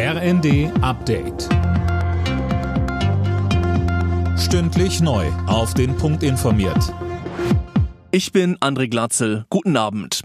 [0.00, 1.48] RND Update.
[4.38, 5.26] Stündlich neu.
[5.48, 6.94] Auf den Punkt informiert.
[8.12, 9.44] Ich bin André Glatzel.
[9.50, 10.22] Guten Abend.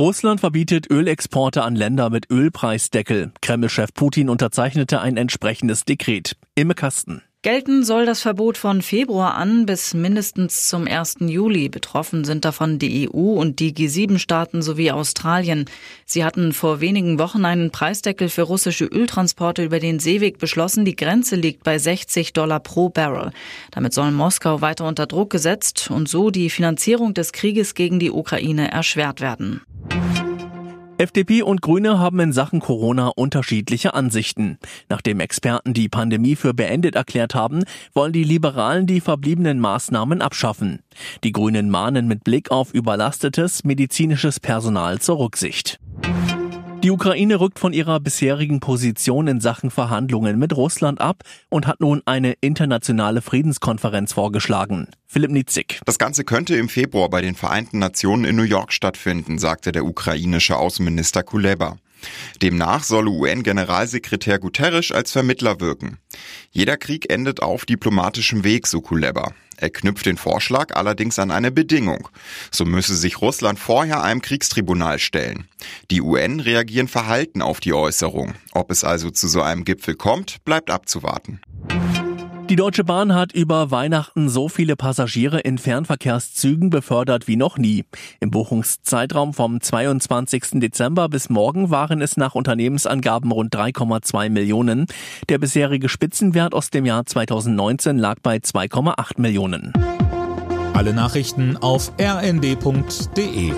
[0.00, 3.32] Russland verbietet Ölexporte an Länder mit Ölpreisdeckel.
[3.40, 6.36] Kremlchef Putin unterzeichnete ein entsprechendes Dekret.
[6.54, 7.22] Imme Kasten.
[7.48, 11.16] Gelten soll das Verbot von Februar an bis mindestens zum 1.
[11.20, 11.70] Juli.
[11.70, 15.64] Betroffen sind davon die EU und die G7-Staaten sowie Australien.
[16.04, 20.84] Sie hatten vor wenigen Wochen einen Preisdeckel für russische Öltransporte über den Seeweg beschlossen.
[20.84, 23.30] Die Grenze liegt bei 60 Dollar pro Barrel.
[23.70, 28.10] Damit soll Moskau weiter unter Druck gesetzt und so die Finanzierung des Krieges gegen die
[28.10, 29.62] Ukraine erschwert werden.
[30.98, 34.58] FDP und Grüne haben in Sachen Corona unterschiedliche Ansichten.
[34.88, 37.62] Nachdem Experten die Pandemie für beendet erklärt haben,
[37.94, 40.80] wollen die Liberalen die verbliebenen Maßnahmen abschaffen.
[41.22, 45.78] Die Grünen mahnen mit Blick auf überlastetes medizinisches Personal zur Rücksicht.
[46.84, 51.80] Die Ukraine rückt von ihrer bisherigen Position in Sachen Verhandlungen mit Russland ab und hat
[51.80, 54.86] nun eine internationale Friedenskonferenz vorgeschlagen.
[55.04, 55.80] Philipp Nitzig.
[55.86, 59.84] Das Ganze könnte im Februar bei den Vereinten Nationen in New York stattfinden, sagte der
[59.84, 61.78] ukrainische Außenminister Kuleba.
[62.42, 65.98] Demnach solle UN-Generalsekretär Guterres als Vermittler wirken.
[66.52, 69.32] Jeder Krieg endet auf diplomatischem Weg, so Kuleba.
[69.60, 72.08] Er knüpft den Vorschlag allerdings an eine Bedingung.
[72.52, 75.48] So müsse sich Russland vorher einem Kriegstribunal stellen.
[75.90, 78.34] Die UN reagieren verhalten auf die Äußerung.
[78.52, 81.40] Ob es also zu so einem Gipfel kommt, bleibt abzuwarten.
[82.48, 87.84] Die Deutsche Bahn hat über Weihnachten so viele Passagiere in Fernverkehrszügen befördert wie noch nie.
[88.20, 90.52] Im Buchungszeitraum vom 22.
[90.54, 94.86] Dezember bis morgen waren es nach Unternehmensangaben rund 3,2 Millionen.
[95.28, 99.74] Der bisherige Spitzenwert aus dem Jahr 2019 lag bei 2,8 Millionen.
[100.72, 103.52] Alle Nachrichten auf rnd.de